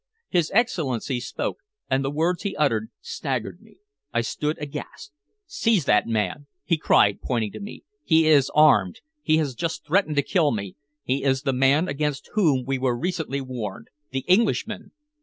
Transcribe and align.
His 0.29 0.49
Excellency 0.55 1.19
spoke, 1.19 1.57
and 1.87 2.03
the 2.03 2.09
words 2.09 2.41
he 2.41 2.55
uttered 2.55 2.89
staggered 3.01 3.61
me. 3.61 3.77
I 4.11 4.21
stood 4.21 4.57
aghast. 4.59 5.11
"Seize 5.45 5.85
that 5.85 6.07
man!" 6.07 6.47
he 6.63 6.75
cried, 6.79 7.21
pointing 7.21 7.51
to 7.51 7.59
me. 7.59 7.83
"He 8.03 8.25
is 8.25 8.49
armed! 8.55 9.01
He 9.21 9.37
has 9.37 9.53
just 9.53 9.85
threatened 9.85 10.15
to 10.15 10.23
kill 10.23 10.49
me! 10.49 10.75
He 11.03 11.23
is 11.23 11.43
the 11.43 11.53
man 11.53 11.87
against 11.87 12.31
whom 12.33 12.65
we 12.65 12.79
were 12.79 12.97
recently 12.97 13.41
warned 13.41 13.89
the 14.09 14.21
Englishman!" 14.27 14.89